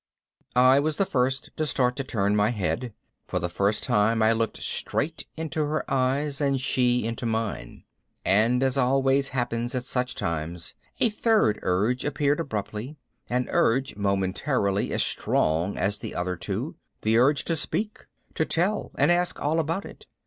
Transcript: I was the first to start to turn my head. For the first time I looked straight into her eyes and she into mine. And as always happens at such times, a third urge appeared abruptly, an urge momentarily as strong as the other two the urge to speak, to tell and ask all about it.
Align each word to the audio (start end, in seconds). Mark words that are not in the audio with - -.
I 0.55 0.79
was 0.79 0.97
the 0.97 1.05
first 1.05 1.51
to 1.57 1.65
start 1.67 1.95
to 1.97 2.03
turn 2.03 2.35
my 2.35 2.49
head. 2.49 2.91
For 3.27 3.37
the 3.37 3.47
first 3.49 3.83
time 3.83 4.23
I 4.23 4.31
looked 4.31 4.57
straight 4.57 5.27
into 5.37 5.59
her 5.65 5.83
eyes 5.93 6.41
and 6.41 6.59
she 6.59 7.05
into 7.05 7.27
mine. 7.27 7.83
And 8.25 8.63
as 8.63 8.77
always 8.77 9.27
happens 9.29 9.75
at 9.75 9.83
such 9.83 10.15
times, 10.15 10.73
a 10.99 11.09
third 11.11 11.59
urge 11.61 12.03
appeared 12.03 12.39
abruptly, 12.39 12.97
an 13.29 13.45
urge 13.51 13.95
momentarily 13.95 14.91
as 14.91 15.03
strong 15.03 15.77
as 15.77 15.99
the 15.99 16.15
other 16.15 16.35
two 16.35 16.77
the 17.03 17.19
urge 17.19 17.43
to 17.43 17.55
speak, 17.55 18.07
to 18.33 18.43
tell 18.43 18.89
and 18.97 19.11
ask 19.11 19.39
all 19.39 19.59
about 19.59 19.85
it. 19.85 20.07